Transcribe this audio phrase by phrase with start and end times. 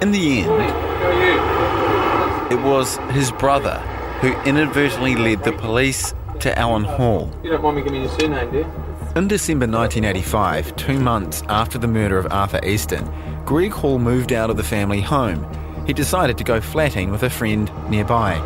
[0.00, 0.50] In the end,
[2.50, 3.78] it was his brother
[4.22, 7.30] who inadvertently led the police to Alan Hall.
[7.44, 8.72] You don't mind me giving you your surname, do you?
[9.14, 13.12] In December 1985, two months after the murder of Arthur Easton,
[13.44, 15.46] Greg Hall moved out of the family home.
[15.86, 18.36] He decided to go flatting with a friend nearby.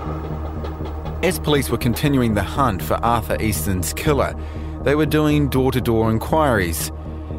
[1.22, 4.34] As police were continuing the hunt for Arthur Easton's killer,
[4.82, 6.90] they were doing door to door inquiries,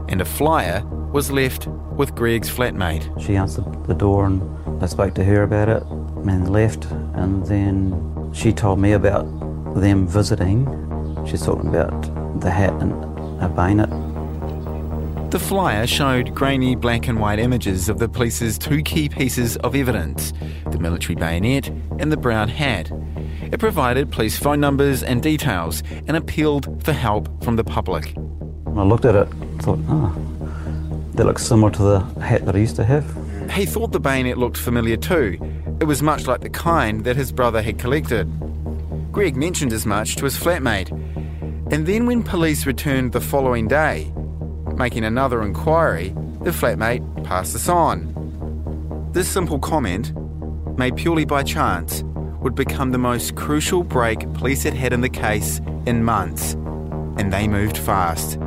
[0.08, 0.84] and a flyer
[1.16, 3.08] was left with Greg's flatmate.
[3.22, 6.84] She answered the door and I spoke to her about it and left.
[7.14, 9.24] And then she told me about
[9.80, 10.66] them visiting.
[11.26, 12.02] She's talking about
[12.42, 12.92] the hat and
[13.42, 13.90] a bayonet.
[15.32, 19.74] The flyer showed grainy black and white images of the police's two key pieces of
[19.74, 20.34] evidence
[20.70, 22.92] the military bayonet and the brown hat.
[23.54, 28.12] It provided police phone numbers and details and appealed for help from the public.
[28.66, 29.30] When I looked at it,
[29.62, 30.25] thought, oh,
[31.18, 33.06] that looks similar to the hat that I used to have.
[33.52, 35.38] He thought the bayonet looked familiar too.
[35.80, 38.28] It was much like the kind that his brother had collected.
[39.12, 40.92] Greg mentioned as much to his flatmate.
[41.72, 44.12] And then, when police returned the following day,
[44.76, 46.10] making another inquiry,
[46.42, 49.10] the flatmate passed this on.
[49.14, 50.14] This simple comment,
[50.78, 52.04] made purely by chance,
[52.42, 56.54] would become the most crucial break police had had in the case in months,
[57.18, 58.38] and they moved fast.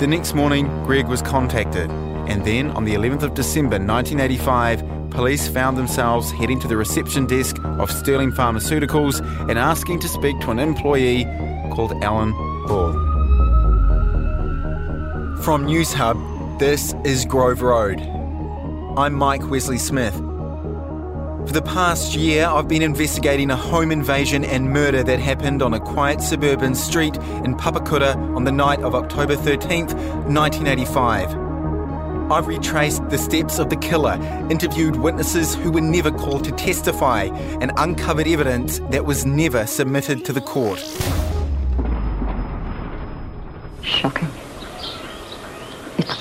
[0.00, 1.88] The next morning, Greg was contacted,
[2.28, 7.26] and then on the 11th of December 1985, police found themselves heading to the reception
[7.26, 11.24] desk of Sterling Pharmaceuticals and asking to speak to an employee
[11.72, 12.32] called Alan
[12.66, 12.92] Hall.
[15.44, 18.00] From Newshub, this is Grove Road.
[18.98, 20.23] I'm Mike Wesley Smith.
[21.46, 25.74] For the past year, I've been investigating a home invasion and murder that happened on
[25.74, 29.92] a quiet suburban street in Papakura on the night of October 13th,
[30.26, 32.32] 1985.
[32.32, 34.14] I've retraced the steps of the killer,
[34.50, 37.24] interviewed witnesses who were never called to testify,
[37.60, 40.78] and uncovered evidence that was never submitted to the court.
[43.82, 44.28] Shocking.
[45.98, 46.16] It's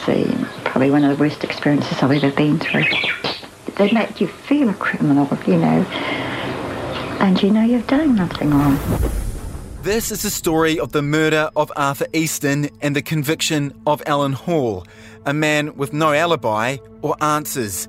[0.66, 2.84] probably one of the worst experiences I've ever been through.
[3.76, 5.82] They make you feel a criminal, you know,
[7.20, 8.78] and you know you've done nothing wrong.
[9.82, 14.34] This is the story of the murder of Arthur Easton and the conviction of Alan
[14.34, 14.86] Hall,
[15.26, 17.88] a man with no alibi or answers.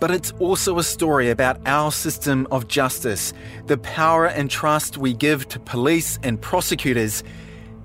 [0.00, 3.32] But it's also a story about our system of justice,
[3.66, 7.22] the power and trust we give to police and prosecutors,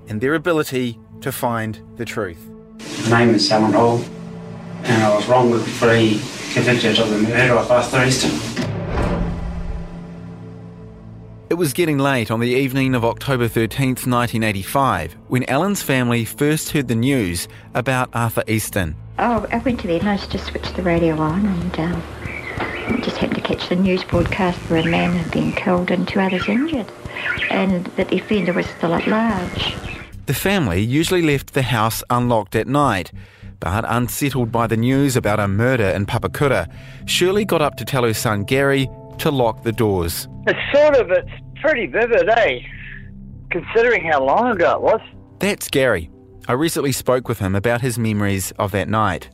[0.08, 2.50] and their ability to find the truth.
[3.08, 4.02] My name is Alan Hall,
[4.84, 6.20] and I was wrongfully
[6.52, 8.58] convicted of the murder of Arthur Easton.
[11.50, 16.70] It was getting late on the evening of October 13th, 1985, when Alan's family first
[16.70, 18.96] heard the news about Arthur Easton.
[19.18, 22.02] Oh, I went to bed and I just switched the radio on and um,
[23.02, 26.20] just happened to catch the news broadcast where a man had been killed and two
[26.20, 26.86] others injured,
[27.50, 29.74] and that the offender was still at large.
[30.26, 33.10] The family usually left the house unlocked at night,
[33.60, 36.72] but unsettled by the news about a murder in Papakura,
[37.06, 38.88] Shirley got up to tell her son Gary
[39.18, 40.28] to lock the doors.
[40.46, 41.30] It's sort of, it's
[41.60, 42.60] pretty vivid, eh?
[43.50, 45.00] Considering how long ago it was.
[45.40, 46.10] That's Gary.
[46.46, 49.30] I recently spoke with him about his memories of that night.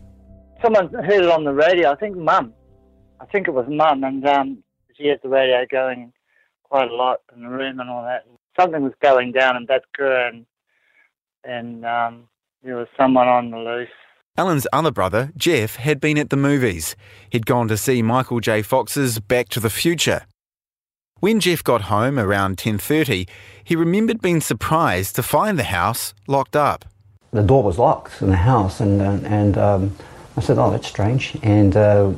[0.62, 2.54] Someone heard it on the radio, I think mum.
[3.20, 4.64] I think it was mum, and um,
[4.96, 6.12] she had the radio going
[6.64, 8.24] quite a lot in the room and all that.
[8.58, 10.46] Something was going down in Babka, and,
[11.44, 12.28] and um,
[12.62, 13.88] there was someone on the loose.
[14.36, 16.96] Alan's other brother, Jeff, had been at the movies.
[17.30, 18.62] He'd gone to see Michael J.
[18.62, 20.22] Fox's Back to the Future.
[21.20, 23.28] When Jeff got home around 10:30,
[23.62, 26.84] he remembered being surprised to find the house locked up.
[27.30, 29.96] The door was locked in the house, and uh, and um,
[30.36, 32.10] I said, "Oh, that's strange." And uh,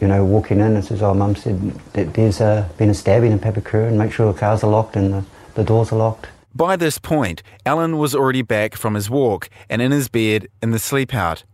[0.00, 3.30] you know, walking in, and says, "Oh, Mum said that there's uh, been a stabbing
[3.30, 6.28] in Papakura, and make sure the cars are locked and the, the doors are locked."
[6.54, 10.70] By this point, Alan was already back from his walk and in his bed in
[10.70, 11.44] the sleep out.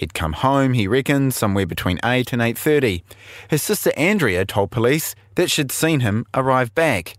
[0.00, 3.02] He'd come home, he reckoned, somewhere between 8 and 8.30.
[3.50, 7.18] His sister Andrea told police that she'd seen him arrive back.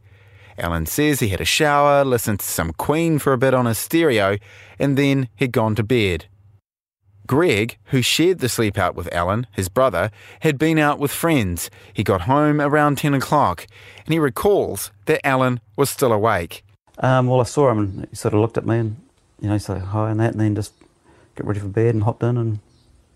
[0.58, 3.78] Alan says he had a shower, listened to some Queen for a bit on his
[3.78, 4.36] stereo,
[4.80, 6.26] and then he'd gone to bed.
[7.28, 10.10] Greg, who shared the sleep out with Alan, his brother,
[10.40, 11.70] had been out with friends.
[11.94, 13.68] He got home around 10 o'clock,
[14.06, 16.64] and he recalls that Alan was still awake.
[16.98, 18.96] Um, well, I saw him, and he sort of looked at me, and
[19.40, 20.74] you know, said hi and that, and then just
[21.36, 22.60] got ready for bed and hopped in and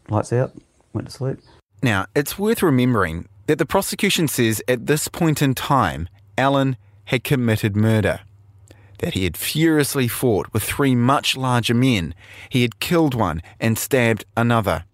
[0.10, 0.52] lights out,
[0.94, 1.38] went to sleep.
[1.84, 7.24] Now, it's worth remembering that the prosecution says at this point in time, Alan had
[7.24, 8.22] committed murder.
[9.00, 12.16] That he had furiously fought with three much larger men.
[12.50, 14.86] He had killed one and stabbed another.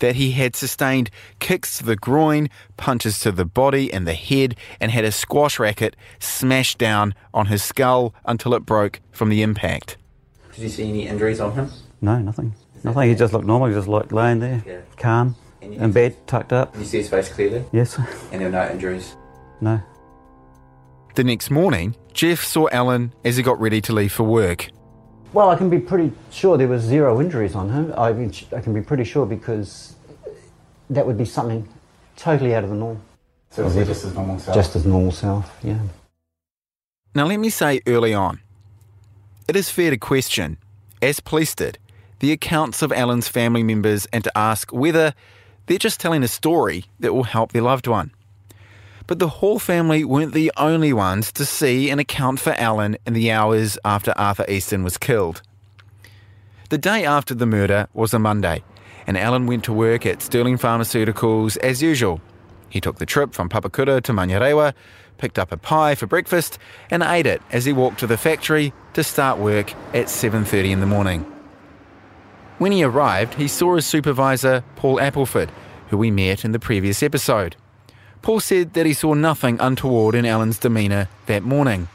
[0.00, 4.54] that he had sustained kicks to the groin, punches to the body and the head,
[4.80, 9.42] and had a squash racket smashed down on his skull until it broke from the
[9.42, 9.96] impact.
[10.54, 11.70] Did you see any injuries on him?
[12.00, 12.54] No, nothing.
[12.86, 13.08] Nothing.
[13.08, 13.68] He just looked normal.
[13.68, 14.80] He just like laying there, Yeah.
[14.96, 16.72] calm, And in bed, tucked up.
[16.72, 17.64] Did you see his face clearly?
[17.72, 17.98] Yes.
[18.30, 19.16] And there were no injuries?
[19.60, 19.80] no.
[21.16, 24.68] The next morning, Jeff saw Alan as he got ready to leave for work.
[25.32, 27.94] Well, I can be pretty sure there was zero injuries on him.
[27.96, 29.94] I, mean, I can be pretty sure because
[30.90, 31.66] that would be something
[32.16, 33.00] totally out of the norm.
[33.50, 34.54] So was he just his normal self?
[34.54, 35.78] Just as normal self, yeah.
[37.14, 38.40] Now, let me say early on
[39.48, 40.58] it is fair to question,
[41.00, 41.78] as police did,
[42.20, 45.14] the accounts of Alan's family members and to ask whether
[45.66, 48.12] they're just telling a story that will help their loved one.
[49.06, 53.12] But the Hall family weren't the only ones to see and account for Alan in
[53.12, 55.42] the hours after Arthur Easton was killed.
[56.70, 58.64] The day after the murder was a Monday,
[59.06, 62.20] and Alan went to work at Sterling Pharmaceuticals as usual.
[62.68, 64.74] He took the trip from Papakura to Manurewa,
[65.18, 66.58] picked up a pie for breakfast,
[66.90, 70.80] and ate it as he walked to the factory to start work at 7:30 in
[70.80, 71.24] the morning.
[72.58, 75.50] When he arrived, he saw his supervisor, Paul Appleford,
[75.88, 77.54] who we met in the previous episode.
[78.22, 81.88] Paul said that he saw nothing untoward in Alan's demeanour that morning.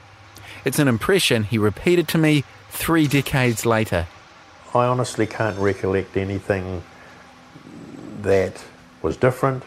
[0.63, 4.07] It's an impression he repeated to me three decades later.
[4.75, 6.83] I honestly can't recollect anything
[8.21, 8.63] that
[9.01, 9.63] was different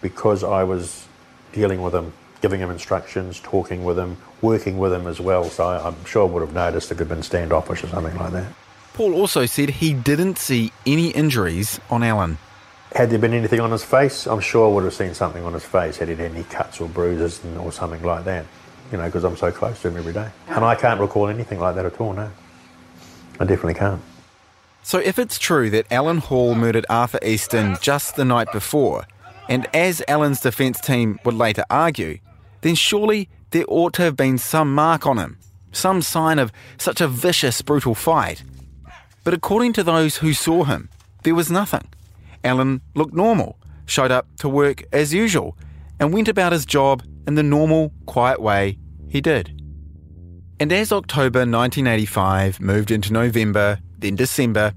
[0.00, 1.08] because I was
[1.52, 5.44] dealing with him, giving him instructions, talking with him, working with him as well.
[5.44, 8.52] So I'm sure I would have noticed could have been standoffish or something like that.
[8.94, 12.38] Paul also said he didn't see any injuries on Alan.
[12.94, 15.54] Had there been anything on his face, I'm sure I would have seen something on
[15.54, 15.96] his face.
[15.96, 18.44] Had he had any cuts or bruises or something like that,
[18.90, 20.28] you know, because I'm so close to him every day.
[20.48, 22.30] And I can't recall anything like that at all, no.
[23.40, 24.02] I definitely can't.
[24.82, 29.06] So, if it's true that Alan Hall murdered Arthur Easton just the night before,
[29.48, 32.18] and as Alan's defence team would later argue,
[32.60, 35.38] then surely there ought to have been some mark on him,
[35.70, 38.42] some sign of such a vicious, brutal fight.
[39.24, 40.88] But according to those who saw him,
[41.22, 41.88] there was nothing.
[42.42, 45.56] Alan looked normal, showed up to work as usual,
[46.00, 48.78] and went about his job in the normal, quiet way
[49.08, 49.60] he did.
[50.58, 54.74] And as October 1985 moved into November, then December,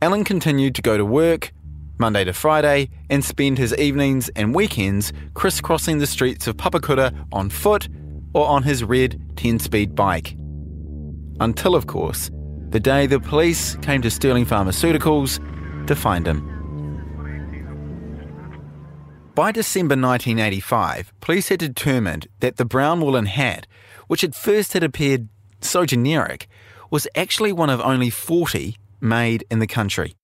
[0.00, 1.52] Alan continued to go to work
[1.98, 7.50] Monday to Friday and spend his evenings and weekends crisscrossing the streets of Papakura on
[7.50, 7.88] foot
[8.34, 10.36] or on his red 10 speed bike.
[11.40, 12.30] Until, of course,
[12.72, 15.38] the day the police came to Sterling Pharmaceuticals
[15.86, 16.48] to find him.
[19.34, 23.66] By December 1985, police had determined that the brown woolen hat,
[24.06, 25.28] which at first had appeared
[25.60, 26.48] so generic,
[26.90, 30.16] was actually one of only 40 made in the country.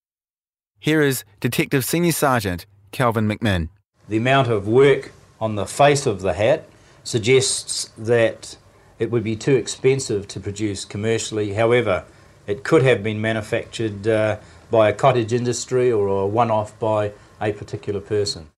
[0.80, 3.68] Here is Detective Senior Sergeant Calvin McMinn.
[4.08, 6.66] The amount of work on the face of the hat
[7.04, 8.56] suggests that
[8.98, 11.54] it would be too expensive to produce commercially.
[11.54, 12.04] However,
[12.48, 14.38] it could have been manufactured uh,
[14.70, 18.48] by a cottage industry or a one off by a particular person.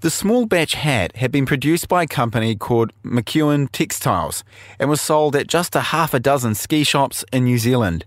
[0.00, 4.44] The small batch hat had been produced by a company called McEwen Textiles
[4.78, 8.04] and was sold at just a half a dozen ski shops in New Zealand.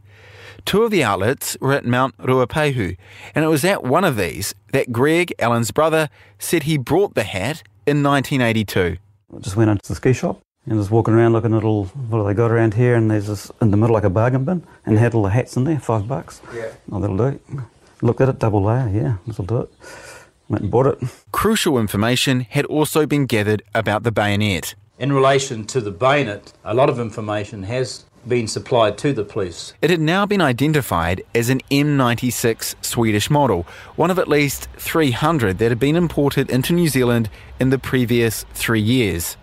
[0.63, 2.95] Two of the outlets were at Mount Ruapehu,
[3.33, 6.07] and it was at one of these that Greg, Alan's brother,
[6.37, 8.97] said he brought the hat in 1982.
[9.35, 12.19] I just went into the ski shop and just walking around looking at all what
[12.19, 14.65] have they got around here and there's this in the middle like a bargain bin
[14.85, 16.41] and had all the hats in there, five bucks.
[16.53, 16.71] Yeah.
[16.91, 17.41] Oh, that'll do it.
[18.01, 19.71] Looked at it, double layer, yeah, this'll do it.
[20.49, 20.99] Went and bought it.
[21.31, 24.75] Crucial information had also been gathered about the bayonet.
[24.99, 29.73] In relation to the bayonet, a lot of information has been supplied to the police.
[29.81, 33.65] It had now been identified as an M96 Swedish model,
[33.95, 38.45] one of at least 300 that had been imported into New Zealand in the previous
[38.53, 39.37] three years.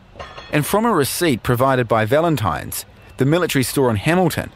[0.52, 2.84] And from a receipt provided by Valentine's,
[3.18, 4.50] the military store in Hamilton,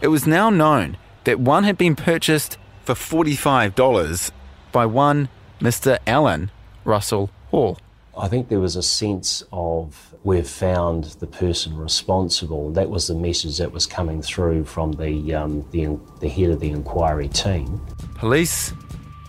[0.00, 4.30] it was now known that one had been purchased for $45
[4.72, 5.28] by one
[5.60, 5.98] Mr.
[6.06, 6.50] Alan
[6.84, 7.78] Russell Hall.
[8.16, 12.72] I think there was a sense of we've found the person responsible.
[12.72, 16.60] That was the message that was coming through from the, um, the, the head of
[16.60, 17.80] the inquiry team.
[18.14, 18.72] Police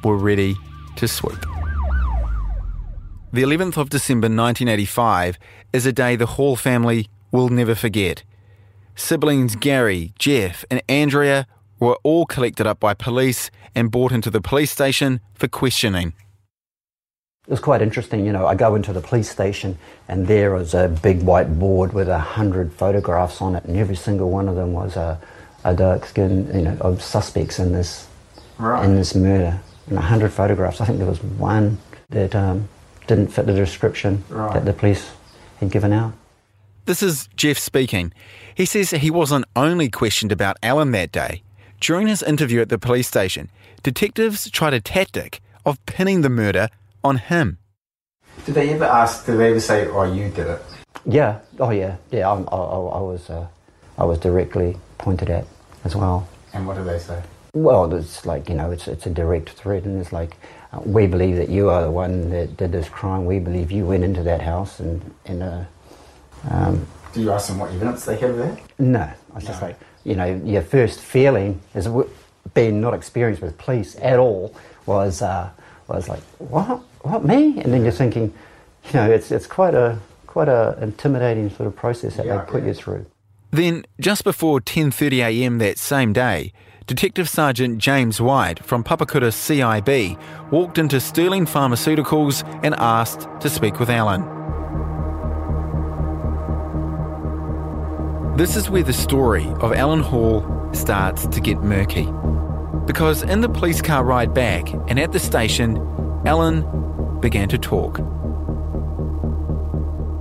[0.03, 0.55] were ready
[0.95, 1.45] to swoop.
[3.31, 5.37] The 11th of December 1985
[5.73, 8.23] is a day the Hall family will never forget.
[8.95, 11.45] Siblings Gary, Jeff, and Andrea
[11.79, 16.13] were all collected up by police and brought into the police station for questioning.
[17.47, 18.47] It was quite interesting, you know.
[18.47, 22.19] I go into the police station and there was a big white board with a
[22.19, 25.19] hundred photographs on it, and every single one of them was a,
[25.63, 28.07] a dark skin, you know, of suspects in this
[28.57, 28.83] Right.
[28.83, 29.59] in this murder.
[29.87, 30.81] and a 100 photographs.
[30.81, 31.77] I think there was one
[32.09, 32.67] that um,
[33.07, 34.53] didn't fit the description Right.
[34.53, 35.09] that the police
[35.59, 36.13] had given out.
[36.85, 38.13] This is Jeff speaking.
[38.55, 41.43] He says he wasn't only questioned about Alan that day.
[41.81, 43.49] During his interview at the police station,
[43.83, 46.69] detectives tried a tactic of pinning the murder
[47.03, 47.57] on him.
[48.45, 50.61] Did they ever ask, did they ever say, oh, you did it?
[51.05, 51.39] Yeah.
[51.59, 51.97] Oh, yeah.
[52.11, 52.29] Yeah.
[52.29, 53.29] I, I, I was.
[53.29, 53.47] Uh,
[53.99, 55.45] I was directly pointed at
[55.83, 56.27] as well.
[56.53, 57.21] And what did they say?
[57.53, 60.37] Well, it's like you know, it's it's a direct threat, and it's like
[60.73, 63.25] uh, we believe that you are the one that did this crime.
[63.25, 65.63] We believe you went into that house and and uh,
[66.49, 68.57] um, Do you ask them what evidence they have there?
[68.79, 72.09] no, I was just like you know, your first feeling is w-
[72.53, 74.55] being not experienced with police at all
[74.85, 75.49] was uh,
[75.87, 78.33] was like what what me, and then you're thinking,
[78.85, 82.51] you know, it's it's quite a quite a intimidating sort of process that Yeah, they
[82.51, 82.67] put yeah.
[82.69, 83.05] you through.
[83.51, 86.51] Then, just before 10.30am that same day,
[86.87, 90.17] Detective Sergeant James White from Papakura CIB
[90.51, 94.21] walked into Sterling Pharmaceuticals and asked to speak with Alan.
[98.37, 102.07] This is where the story of Alan Hall starts to get murky.
[102.85, 105.75] Because in the police car ride back and at the station,
[106.25, 107.97] Alan began to talk.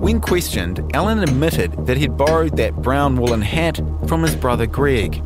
[0.00, 5.22] When questioned, Alan admitted that he'd borrowed that brown woolen hat from his brother Greg.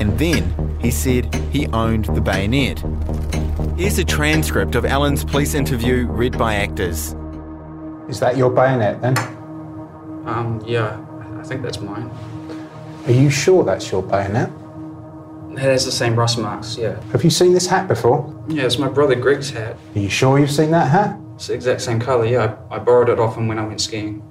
[0.00, 2.82] And then he said he owned the bayonet.
[3.78, 7.14] Here's a transcript of Alan's police interview read by actors.
[8.08, 9.16] Is that your bayonet then?
[10.26, 11.00] Um, yeah,
[11.40, 12.10] I think that's mine.
[13.06, 14.50] Are you sure that's your bayonet?
[15.52, 17.00] It has the same rust marks, yeah.
[17.12, 18.44] Have you seen this hat before?
[18.48, 19.76] Yeah, it's my brother Greg's hat.
[19.94, 21.18] Are you sure you've seen that hat?
[21.34, 22.56] It's the exact same colour, yeah.
[22.70, 24.22] I, I borrowed it off him when I went skiing.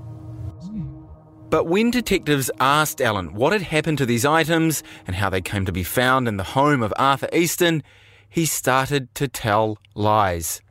[1.51, 5.65] But when detectives asked Alan what had happened to these items and how they came
[5.65, 7.83] to be found in the home of Arthur Easton,
[8.29, 10.61] he started to tell lies.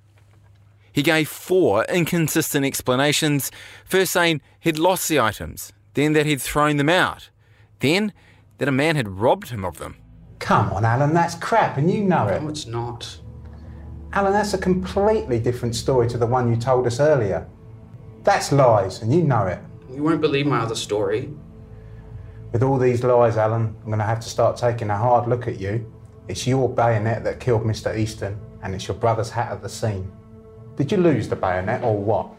[0.90, 3.52] He gave four inconsistent explanations,
[3.84, 7.28] first saying he'd lost the items, then that he'd thrown them out,
[7.80, 8.14] then
[8.56, 9.96] that a man had robbed him of them.
[10.38, 12.42] Come on, Alan, that's crap, and you know it.
[12.42, 13.20] No, it's not.
[14.14, 17.46] Alan, that's a completely different story to the one you told us earlier.
[18.24, 19.60] That's lies, and you know it.
[19.92, 21.30] You won't believe my other story.
[22.52, 25.46] With all these lies, Alan, I'm going to have to start taking a hard look
[25.46, 25.92] at you.
[26.28, 27.96] It's your bayonet that killed Mr.
[27.96, 30.10] Easton, and it's your brother's hat at the scene.
[30.76, 32.30] Did you lose the bayonet, or what?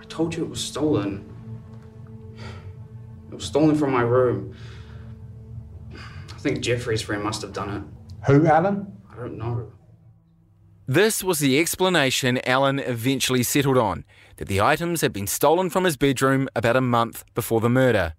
[0.00, 1.30] I told you it was stolen.
[3.30, 4.54] It was stolen from my room.
[5.94, 8.26] I think Jeffrey's friend must have done it.
[8.26, 8.92] Who, Alan?
[9.10, 9.72] I don't know.
[10.86, 14.04] This was the explanation Alan eventually settled on
[14.36, 18.12] that the items had been stolen from his bedroom about a month before the murder.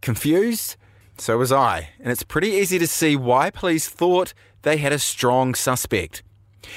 [0.00, 0.76] Confused?
[1.18, 4.32] So was I, and it's pretty easy to see why police thought
[4.62, 6.22] they had a strong suspect.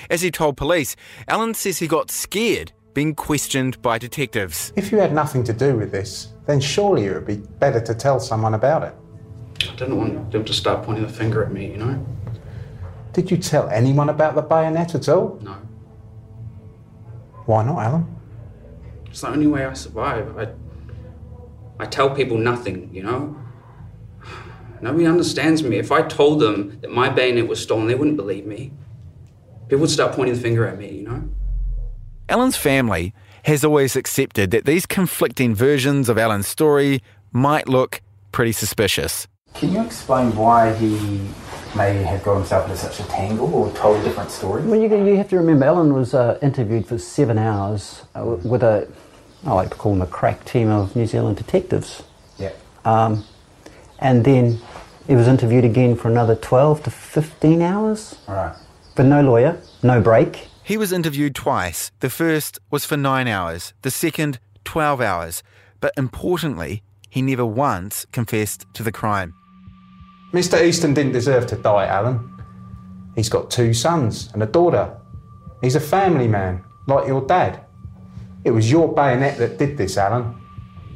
[0.10, 4.74] As he told police, Alan says he got scared being questioned by detectives.
[4.76, 7.96] If you had nothing to do with this, then surely it would be better to
[7.96, 8.94] tell someone about it.
[9.70, 12.06] I didn't want them to start pointing the finger at me, you know?
[13.16, 15.40] Did you tell anyone about the bayonet at all?
[15.42, 15.56] No.
[17.46, 18.14] Why not, Alan?
[19.06, 20.38] It's the only way I survive.
[20.38, 20.50] I,
[21.80, 23.38] I tell people nothing, you know?
[24.82, 25.78] Nobody understands me.
[25.78, 28.74] If I told them that my bayonet was stolen, they wouldn't believe me.
[29.70, 31.24] People would start pointing the finger at me, you know?
[32.28, 33.14] Alan's family
[33.46, 38.02] has always accepted that these conflicting versions of Alan's story might look
[38.34, 39.26] pretty suspicious.
[39.54, 41.22] Can you explain why he
[41.76, 44.66] may have got himself into such a tangle or told different stories?
[44.66, 48.64] Well, you, you have to remember, Alan was uh, interviewed for seven hours uh, with
[48.64, 48.88] a,
[49.46, 52.04] I like to call them a crack team of New Zealand detectives.
[52.38, 52.52] Yeah.
[52.86, 53.26] Um,
[54.00, 54.60] and then
[55.08, 58.18] he was interviewed again for another 12 to 15 hours.
[58.28, 58.56] Right.
[58.96, 60.48] But no lawyer, no break.
[60.64, 61.92] He was interviewed twice.
[62.00, 65.44] The first was for nine hours, the second, 12 hours.
[65.80, 69.34] But importantly, he never once confessed to the crime.
[70.36, 70.62] Mr.
[70.62, 72.30] Easton didn't deserve to die, Alan.
[73.16, 74.94] He's got two sons and a daughter.
[75.62, 77.64] He's a family man, like your dad.
[78.44, 80.36] It was your bayonet that did this, Alan.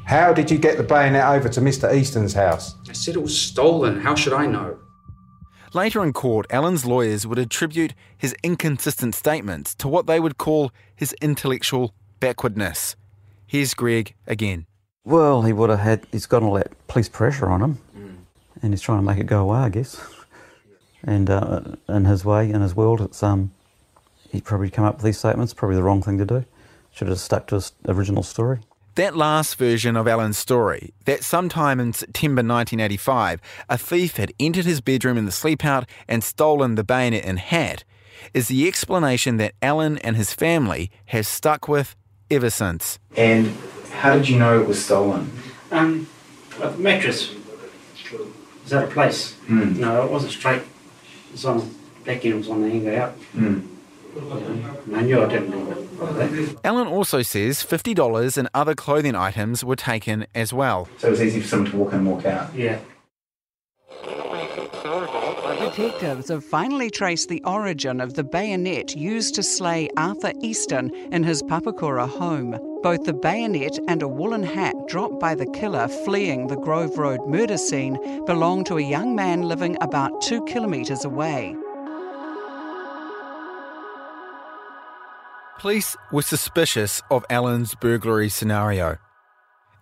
[0.04, 1.96] How did you get the bayonet over to Mr.
[1.96, 2.76] Easton's house?
[2.90, 4.02] I said it was stolen.
[4.02, 4.78] How should I know?
[5.74, 10.74] Later in court, Alan's lawyers would attribute his inconsistent statements to what they would call
[10.98, 12.98] his intellectual backwardness.
[13.48, 14.66] Here's Greg again.
[15.06, 17.78] Well, he would have had, he's got all that police pressure on him,
[18.62, 20.02] and he's trying to make it go away, I guess.
[21.04, 23.52] And uh, in his way, in his world, it's um,
[24.32, 26.46] he probably come up with these statements, probably the wrong thing to do.
[26.92, 28.60] Should have stuck to his original story.
[28.96, 33.40] That last version of Alan's story, that sometime in September 1985,
[33.70, 37.86] a thief had entered his bedroom in the sleepout and stolen the bayonet and hat,
[38.34, 41.96] is the explanation that Alan and his family has stuck with
[42.30, 43.00] ever since.
[43.16, 43.56] And
[43.92, 45.32] how did you know it was stolen?
[45.72, 46.08] Um,
[46.62, 47.34] a mattress
[48.70, 49.36] was out of place.
[49.48, 49.78] Mm.
[49.78, 50.62] No, it wasn't straight.
[50.62, 53.20] It was on back end was on the hanger out.
[53.36, 53.68] Mm.
[54.16, 56.58] And I knew I didn't leave it.
[56.64, 60.88] Alan also says $50 and other clothing items were taken as well.
[60.98, 62.54] So it was easy for someone to walk in and walk out?
[62.56, 62.80] Yeah.
[65.76, 71.22] Detectives have finally traced the origin of the bayonet used to slay Arthur Easton in
[71.22, 72.58] his Papakura home.
[72.82, 77.20] Both the bayonet and a woolen hat dropped by the killer fleeing the Grove Road
[77.28, 81.56] murder scene belong to a young man living about two kilometres away.
[85.60, 88.98] Police were suspicious of Alan's burglary scenario.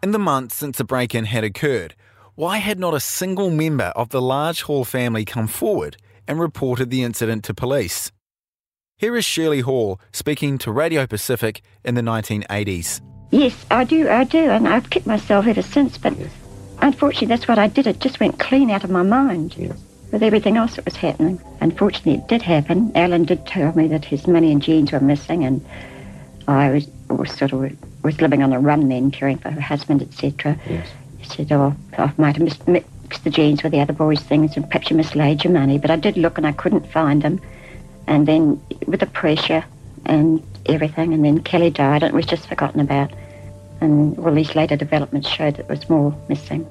[0.03, 1.95] In the months since the break in had occurred,
[2.37, 6.91] why had not a single member of the large Hall family come forward and reported
[6.91, 8.11] the incident to police?
[8.95, 13.01] Here is Shirley Hall speaking to Radio Pacific in the 1980s.
[13.31, 16.13] Yes, I do, I do, and I've kept myself ever since, but
[16.79, 17.87] unfortunately that's what I did.
[17.87, 19.55] It just went clean out of my mind
[20.11, 21.41] with everything else that was happening.
[21.59, 22.91] Unfortunately, it did happen.
[22.93, 25.65] Alan did tell me that his money and jeans were missing, and
[26.47, 30.03] I was, was sort of was living on a run then, caring for her husband,
[30.03, 30.59] etc.
[30.69, 30.87] Yes.
[31.27, 34.55] Said, "Oh, oh I might have mis- mixed the jeans with the other boys' things,
[34.55, 37.39] and perhaps you mislaid your money." But I did look, and I couldn't find them.
[38.07, 39.63] And then with the pressure
[40.05, 43.11] and everything, and then Kelly died, and it was just forgotten about.
[43.81, 46.65] And all these later developments showed that there was more missing.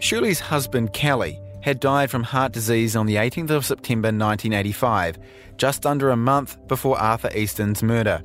[0.00, 5.18] Shirley's husband, Kelly, had died from heart disease on the 18th of September 1985,
[5.56, 8.22] just under a month before Arthur Easton's murder.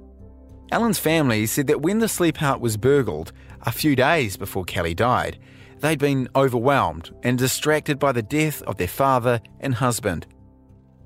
[0.71, 3.31] Alan's family said that when the sleep was burgled,
[3.63, 5.37] a few days before Kelly died,
[5.83, 10.25] they'd been overwhelmed and distracted by the death of their father and husband.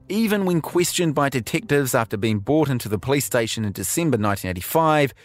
[0.08, 5.16] Even when questioned by detectives after being brought into the police station in December 1985,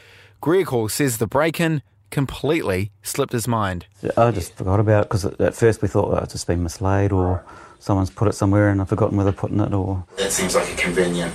[0.41, 3.85] Greg Hall says the break in completely slipped his mind.
[4.17, 7.13] I just forgot about it because at first we thought oh, it's just been mislaid
[7.13, 7.45] or
[7.79, 10.03] someone's put it somewhere and I've forgotten where they're putting it or.
[10.17, 11.35] That seems like a convenient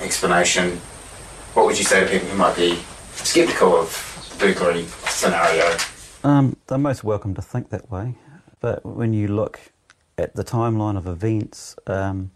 [0.00, 0.78] explanation.
[1.52, 2.78] What would you say to people who might be
[3.12, 5.76] sceptical of the burglary scenario?
[6.24, 8.14] Um, they're most welcome to think that way,
[8.60, 9.60] but when you look
[10.16, 12.30] at the timeline of events, um,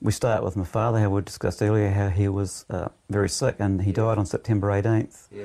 [0.00, 3.56] we start with my father, how we discussed earlier, how he was uh, very sick
[3.58, 5.26] and he died on September 18th.
[5.30, 5.44] Yeah.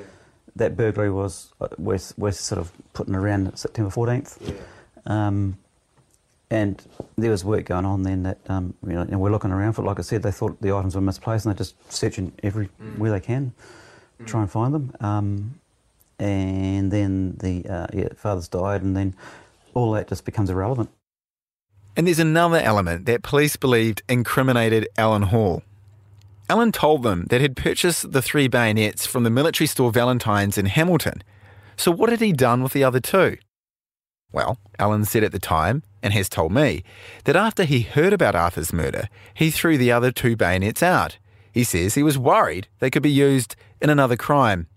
[0.56, 4.38] That burglary was, uh, we're, we're sort of putting around September 14th.
[4.40, 4.54] Yeah.
[5.06, 5.58] Um,
[6.50, 6.82] and
[7.18, 9.82] there was work going on then that, um, you know, and we're looking around for
[9.82, 9.86] it.
[9.86, 13.12] Like I said, they thought the items were misplaced and they're just searching everywhere Mm.
[13.12, 13.54] they can,
[14.26, 14.94] try and find them.
[15.02, 15.60] Um,
[16.24, 19.16] and then the uh, yeah, father's died, and then
[19.74, 20.90] all that just becomes irrelevant.
[21.96, 25.62] And there's another element that police believed incriminated Alan Hall.
[26.50, 30.66] Alan told them that he'd purchased the three bayonets from the military store Valentine's in
[30.66, 31.24] Hamilton.
[31.76, 33.38] So what had he done with the other two?
[34.32, 36.84] Well, Alan said at the time, and has told me,
[37.26, 41.18] that after he heard about Arthur's murder, he threw the other two bayonets out.
[41.52, 44.68] He says he was worried they could be used in another crime.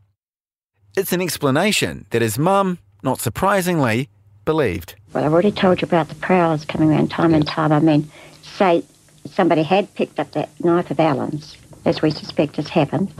[0.97, 4.09] It's an explanation that his mum, not surprisingly,
[4.47, 4.95] believed.
[5.13, 7.71] Well, I've already told you about the prowlers coming around time and time.
[7.71, 8.11] I mean,
[8.43, 8.83] say
[9.27, 13.13] somebody had picked up that knife of Alan's, as we suspect has happened,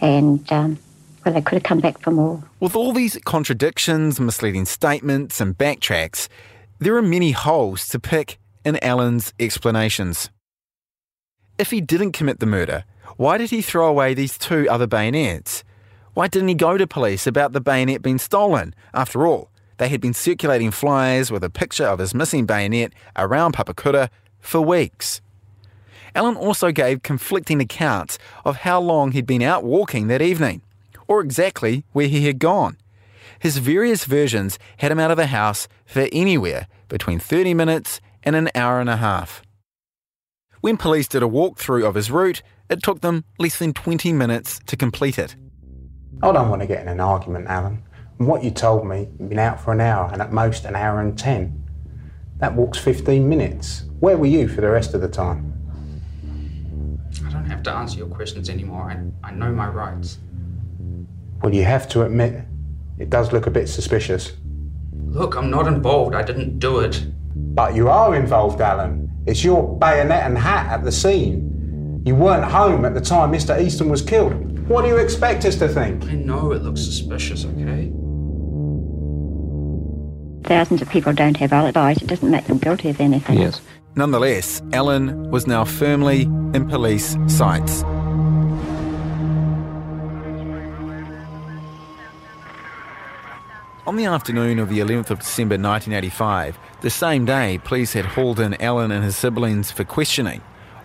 [0.00, 0.78] and, um,
[1.24, 2.40] well, they could have come back for more.
[2.60, 6.28] With all these contradictions, misleading statements, and backtracks,
[6.78, 10.30] there are many holes to pick in Alan's explanations.
[11.58, 12.84] If he didn't commit the murder,
[13.16, 15.64] why did he throw away these two other bayonets?
[16.14, 18.74] Why didn't he go to police about the bayonet being stolen?
[18.92, 23.54] After all, they had been circulating flyers with a picture of his missing bayonet around
[23.54, 25.22] Papakura for weeks.
[26.14, 30.60] Alan also gave conflicting accounts of how long he'd been out walking that evening,
[31.08, 32.76] or exactly where he had gone.
[33.38, 38.36] His various versions had him out of the house for anywhere between 30 minutes and
[38.36, 39.42] an hour and a half.
[40.60, 44.60] When police did a walkthrough of his route, it took them less than 20 minutes
[44.66, 45.34] to complete it.
[46.20, 47.82] I don't want to get in an argument, Alan.
[48.18, 50.76] And what you told me, you've been out for an hour and at most an
[50.76, 51.62] hour and ten.
[52.38, 53.84] That walk's 15 minutes.
[54.00, 55.52] Where were you for the rest of the time?
[57.24, 60.18] I don't have to answer your questions anymore, and I know my rights.
[61.40, 62.44] Well, you have to admit,
[62.98, 64.32] it does look a bit suspicious.
[65.06, 66.14] Look, I'm not involved.
[66.14, 67.04] I didn't do it.
[67.34, 69.10] But you are involved, Alan.
[69.26, 72.02] It's your bayonet and hat at the scene.
[72.04, 73.60] You weren't home at the time Mr.
[73.60, 74.51] Easton was killed.
[74.68, 76.04] What do you expect us to think?
[76.04, 77.92] I know it looks suspicious, okay?
[80.44, 82.02] Thousands of people don't have alibis.
[82.02, 83.38] It doesn't make them guilty of anything.
[83.38, 83.60] Yes.
[83.94, 87.82] Nonetheless, Alan was now firmly in police sights.
[93.84, 98.38] On the afternoon of the 11th of December 1985, the same day police had hauled
[98.38, 100.40] in Alan and his siblings for questioning,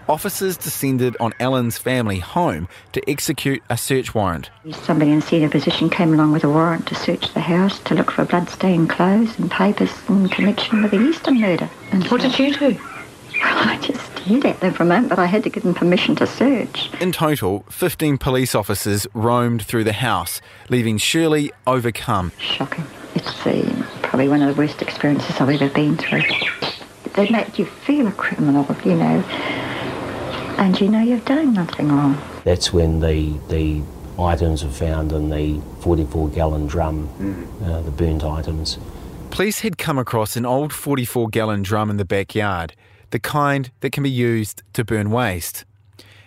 [0.10, 4.50] officers descended on Alan's family home to execute a search warrant.
[4.72, 8.12] Somebody in senior position came along with a warrant to search the house to look
[8.12, 11.70] for blood-stained clothes and papers in connection with the Easton murder.
[11.92, 12.80] And What did you do?
[13.42, 15.74] Well, I just stared at them for a moment, but I had to give them
[15.74, 16.90] permission to search.
[17.00, 22.32] In total, 15 police officers roamed through the house, leaving Shirley overcome.
[22.40, 22.86] Shocking.
[23.16, 26.22] It's uh, probably one of the worst experiences I've ever been through.
[27.14, 29.24] They make you feel a criminal, you know,
[30.58, 32.22] and you know you've done nothing wrong.
[32.44, 33.82] That's when the the
[34.20, 37.08] items were found in the 44 gallon drum,
[37.64, 38.78] uh, the burnt items.
[39.30, 42.76] Police had come across an old 44 gallon drum in the backyard,
[43.12, 45.66] the kind that can be used to burn waste.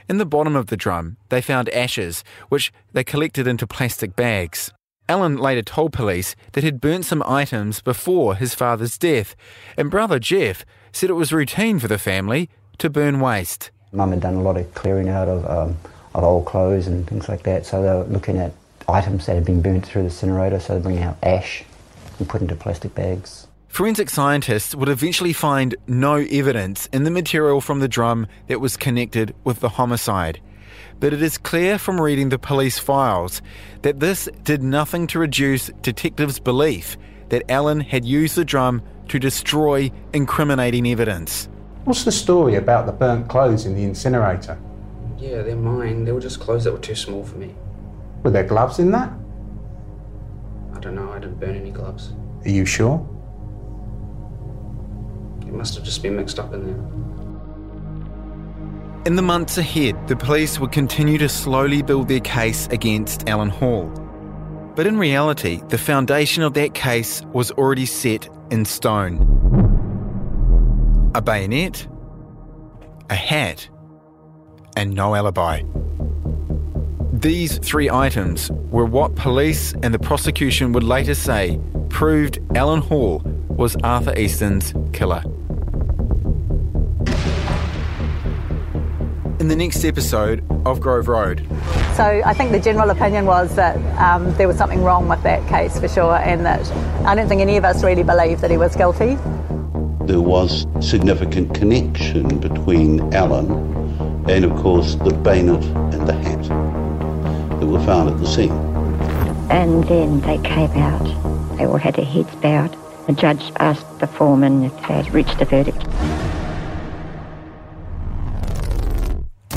[0.09, 4.73] In the bottom of the drum, they found ashes, which they collected into plastic bags.
[5.09, 9.35] Alan later told police that he'd burnt some items before his father's death,
[9.77, 13.73] and brother Jeff said it was routine for the family to burn waste.
[13.93, 15.77] Mum had done a lot of clearing out of, um,
[16.15, 18.53] of old clothes and things like that, so they were looking at
[18.89, 21.65] items that had been burnt through the incinerator, so they bring out ash
[22.19, 23.47] and put into plastic bags.
[23.69, 28.77] Forensic scientists would eventually find no evidence in the material from the drum that was
[28.77, 30.41] connected with the homicide.
[30.99, 33.41] But it is clear from reading the police files
[33.83, 36.97] that this did nothing to reduce detectives' belief
[37.29, 41.49] that Alan had used the drum to destroy incriminating evidence.
[41.85, 44.59] What's the story about the burnt clothes in the incinerator?
[45.19, 46.05] Yeah, they're mine.
[46.05, 47.55] They were just clothes that were too small for me.
[48.23, 49.11] Were there gloves in that?
[50.75, 51.11] I don't know.
[51.11, 52.13] I didn't burn any gloves.
[52.45, 53.07] Are you sure?
[55.41, 56.77] It must have just been mixed up in there.
[59.07, 63.49] In the months ahead, the police would continue to slowly build their case against Alan
[63.49, 63.87] Hall.
[64.77, 69.40] But in reality, the foundation of that case was already set in stone.
[71.13, 71.89] A bayonet,
[73.11, 73.69] a hat,
[74.77, 75.63] and no alibi.
[77.13, 83.23] These three items were what police and the prosecution would later say proved Alan Hall
[83.49, 85.23] was Arthur Easton's killer.
[89.41, 91.45] In the next episode of Grove Road,
[91.97, 95.47] So I think the general opinion was that um, there was something wrong with that
[95.49, 96.71] case for sure, and that
[97.05, 99.19] I don't think any of us really believed that he was guilty.
[100.11, 103.49] There was significant connection between Alan
[104.29, 105.63] and, of course, the bayonet
[105.95, 106.43] and the hat
[107.61, 108.51] that were found at the scene.
[109.51, 111.57] And then they came out.
[111.57, 112.77] They all had their heads bowed.
[113.07, 115.79] The judge asked the foreman if they had reached a verdict.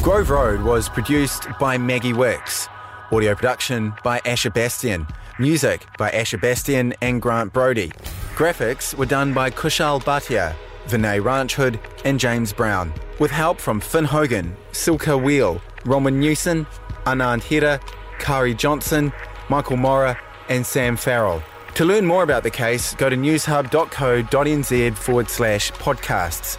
[0.03, 2.67] Grove Road was produced by Maggie Wicks.
[3.11, 5.07] Audio production by Asher Bastian.
[5.39, 7.91] Music by Asher Bastian and Grant Brody.
[8.36, 10.56] Graphics were done by Kushal Bhatia,
[10.88, 12.91] Vinay Ranchhod, and James Brown.
[13.19, 16.65] With help from Finn Hogan, Silka Wheel, Roman Newson,
[17.06, 17.80] Anand Hira,
[18.17, 19.13] Kari Johnson,
[19.50, 20.19] Michael Mora,
[20.50, 21.43] and Sam Farrell.
[21.76, 26.58] To learn more about the case, go to newshub.co.nz forward slash podcasts.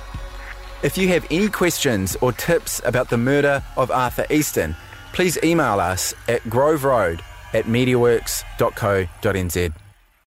[0.85, 4.77] If you have any questions or tips about the murder of Arthur Easton,
[5.13, 7.21] please email us at groveroad
[7.53, 9.73] at mediaworks.co.nz.